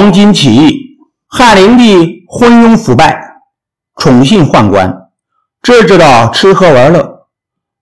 [0.00, 0.96] 黄巾起义，
[1.28, 3.20] 汉灵帝昏庸腐败，
[3.98, 4.90] 宠信宦官，
[5.60, 7.26] 只知道吃喝玩乐，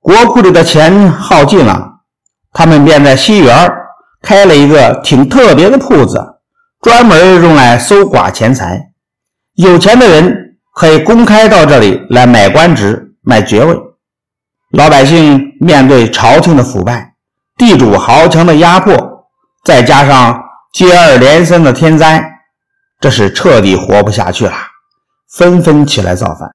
[0.01, 2.01] 国库里的钱耗尽了，
[2.53, 3.71] 他们便在西园
[4.21, 6.41] 开了一个挺特别的铺子，
[6.81, 8.91] 专门用来搜刮钱财。
[9.55, 13.79] 有钱的人可以公开到这里来买官职、买爵位，
[14.73, 17.15] 老百姓面对朝廷的腐败、
[17.57, 19.29] 地主豪强的压迫，
[19.65, 20.47] 再加上……
[20.73, 22.23] 接二连三的天灾，
[23.01, 24.53] 这是彻底活不下去了，
[25.33, 26.51] 纷纷起来造反。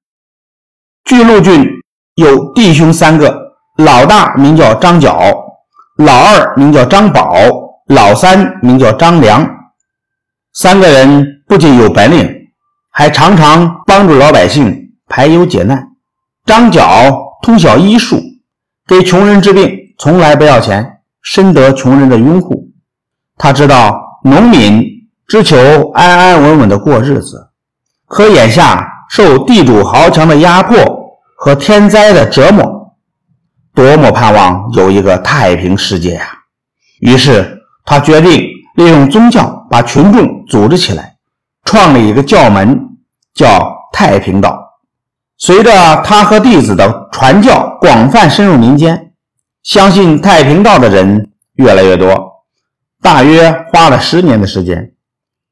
[1.04, 1.66] 巨鹿郡
[2.14, 3.36] 有弟兄三个，
[3.76, 5.20] 老大名叫张角，
[5.96, 7.34] 老二名叫张宝，
[7.88, 9.46] 老三名叫张良。
[10.54, 12.48] 三个人不仅有本领，
[12.92, 15.88] 还常常帮助老百姓排忧解难。
[16.46, 18.20] 张角通晓医术，
[18.86, 22.70] 给穷人治病从来不要钱，深得穷人的拥护。
[23.36, 24.02] 他知道。
[24.26, 24.82] 农民
[25.26, 25.58] 只求
[25.90, 27.50] 安安稳稳的过日子，
[28.06, 30.78] 可眼下受地主豪强的压迫
[31.36, 32.96] 和天灾的折磨，
[33.74, 36.26] 多么盼望有一个太平世界呀！
[37.00, 38.42] 于是他决定
[38.76, 41.16] 利用宗教把群众组织起来，
[41.66, 42.80] 创立一个教门，
[43.34, 44.58] 叫太平道。
[45.36, 49.12] 随着他和弟子的传教广泛深入民间，
[49.62, 52.33] 相信太平道的人越来越多。
[53.04, 54.94] 大约花了十年的时间，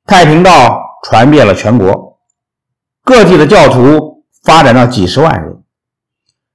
[0.06, 2.18] 太平道传遍了全国，
[3.04, 5.62] 各地的教徒发展到几十万人。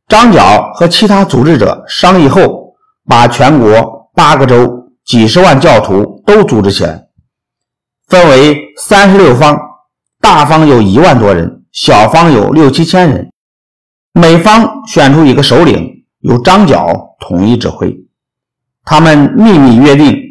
[0.07, 2.73] 张角和其他组织者商议后，
[3.05, 7.09] 把全国八个州几十万教徒都组织起来，
[8.07, 9.55] 分为三十六方，
[10.19, 13.31] 大方有一万多人，小方有六七千人，
[14.13, 17.95] 每方选出一个首领，由张角统一指挥。
[18.83, 20.23] 他们秘密约定。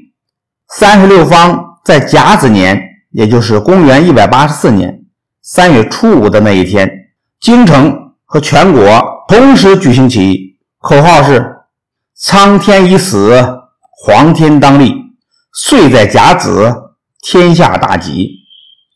[0.68, 2.80] 三十六方在甲子年，
[3.12, 5.04] 也就是公元一百八十四年
[5.42, 6.90] 三月初五的那一天，
[7.40, 8.84] 京城和全国
[9.28, 11.56] 同时举行起义，口号是
[12.18, 13.60] “苍天已死，
[14.04, 14.92] 黄天当立，
[15.54, 16.74] 岁在甲子，
[17.22, 18.28] 天下大吉”。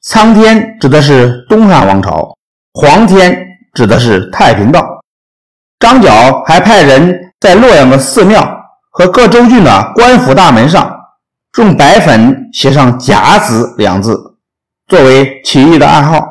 [0.03, 2.37] 苍天指的是东汉王朝，
[2.73, 4.85] 黄天指的是太平道。
[5.79, 8.45] 张角还派人在洛阳的寺庙
[8.91, 10.97] 和各州郡的官府大门上。
[11.59, 14.37] 用白粉写上“甲子”两字，
[14.87, 16.25] 作为起义的暗号。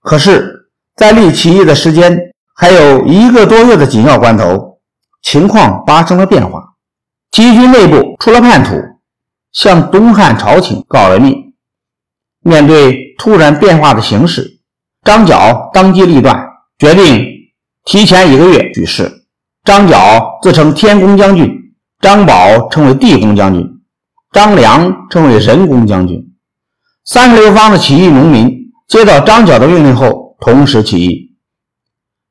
[0.00, 2.18] 可是，在立起义的时间
[2.56, 4.78] 还有一个多月的紧要关头，
[5.22, 6.74] 情况发生了变化。
[7.30, 8.74] 起义军内部出了叛徒，
[9.52, 11.52] 向东汉朝廷告了密。
[12.40, 14.60] 面对突然变化的形势，
[15.04, 16.42] 张角当机立断，
[16.78, 17.22] 决定
[17.84, 19.26] 提前一个月举事。
[19.62, 21.52] 张角自称天公将军，
[22.00, 23.77] 张宝称为地公将军。
[24.32, 26.22] 张良称为人工将军。
[27.04, 28.50] 三十六方的起义农民
[28.86, 31.36] 接到张角的命令后，同时起义。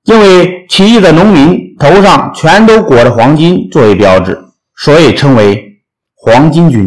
[0.03, 4.38] 因为起义的农民头上全都裹着黄金作为标志，
[4.75, 5.81] 所以称为
[6.16, 6.85] 黄巾军。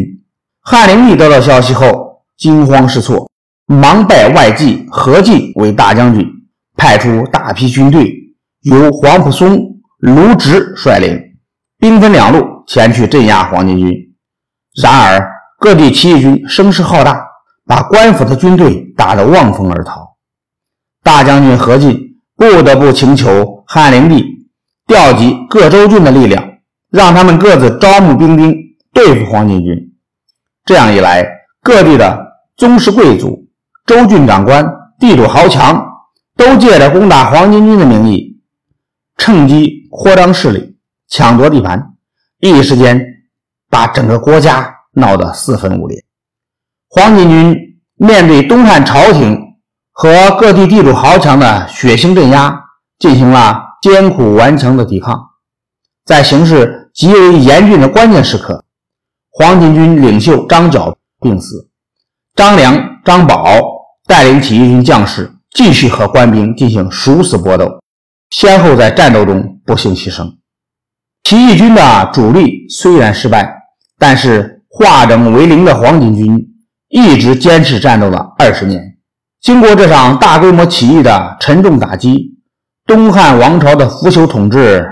[0.61, 3.29] 汉灵帝得到消息后，惊慌失措，
[3.67, 6.25] 忙拜外戚何进为大将军，
[6.77, 8.11] 派出大批军队，
[8.61, 9.59] 由黄埔松、
[9.99, 11.19] 卢植率领，
[11.77, 13.91] 兵分两路前去镇压黄巾军。
[14.73, 17.21] 然而，各地起义军声势浩大，
[17.65, 20.15] 把官府的军队打得望风而逃。
[21.03, 21.99] 大将军何进
[22.37, 24.23] 不得不请求汉灵帝
[24.87, 26.43] 调集各州郡的力量，
[26.89, 28.55] 让他们各自招募兵丁
[28.93, 29.93] 对付黄巾军。
[30.63, 31.25] 这样一来，
[31.61, 32.17] 各地的
[32.55, 33.47] 宗室贵族、
[33.85, 34.65] 州郡长官、
[34.99, 35.85] 地主豪强
[36.37, 38.41] 都借着攻打黄巾军的名义，
[39.17, 40.77] 趁机扩张势力，
[41.09, 41.93] 抢夺地盘，
[42.39, 43.10] 一时间。
[43.71, 46.03] 把整个国家闹得四分五裂。
[46.89, 47.57] 黄巾军
[47.95, 49.39] 面对东汉朝廷
[49.93, 52.53] 和各地地主豪强的血腥镇压，
[52.99, 55.17] 进行了艰苦顽强的抵抗。
[56.03, 58.65] 在形势极为严峻的关键时刻，
[59.29, 61.69] 黄巾军领袖张角病死，
[62.35, 63.57] 张良、张宝
[64.05, 67.79] 带领起义军将士继续和官兵进行殊死搏斗，
[68.31, 70.35] 先后在战斗中不幸牺牲。
[71.23, 73.60] 起义军的主力虽然失败。
[74.01, 76.43] 但是化整为零的黄巾军
[76.89, 78.97] 一直坚持战斗了二十年。
[79.39, 82.35] 经过这场大规模起义的沉重打击，
[82.87, 84.83] 东汉王朝的腐朽统治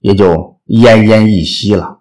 [0.00, 1.95] 也就奄奄一息了。